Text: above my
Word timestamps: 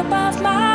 above 0.00 0.40
my 0.40 0.69